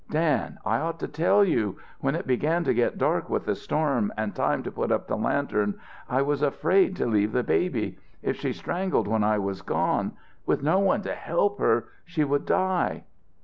"Dan, 0.09 0.57
I 0.65 0.77
ought 0.79 0.99
to 1.01 1.07
tell 1.07 1.45
you. 1.45 1.77
When 1.99 2.15
it 2.15 2.25
began 2.25 2.63
to 2.63 2.73
get 2.73 2.97
dark 2.97 3.29
with 3.29 3.45
the 3.45 3.53
storm 3.53 4.11
and 4.17 4.33
time 4.33 4.63
to 4.63 4.71
put 4.71 4.91
up 4.91 5.05
the 5.05 5.15
lantern, 5.15 5.75
I 6.09 6.23
was 6.23 6.41
afraid 6.41 6.95
to 6.95 7.05
leave 7.05 7.33
the 7.33 7.43
baby. 7.43 7.99
If 8.23 8.37
she 8.39 8.51
strangled 8.51 9.07
when 9.07 9.23
I 9.23 9.37
was 9.37 9.61
gone 9.61 10.13
with 10.43 10.63
no 10.63 10.79
one 10.79 11.03
to 11.03 11.13
help 11.13 11.59
her 11.59 11.85
she 12.03 12.23
would 12.23 12.47
die!" 12.47 13.03